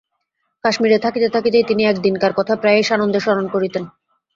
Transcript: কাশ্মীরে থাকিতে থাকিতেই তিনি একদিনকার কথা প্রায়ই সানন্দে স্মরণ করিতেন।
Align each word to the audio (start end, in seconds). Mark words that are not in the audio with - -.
কাশ্মীরে 0.63 0.97
থাকিতে 0.99 1.27
থাকিতেই 1.29 1.65
তিনি 1.67 1.81
একদিনকার 1.85 2.33
কথা 2.33 2.53
প্রায়ই 2.55 2.83
সানন্দে 2.83 3.19
স্মরণ 3.19 3.45
করিতেন। 3.47 3.83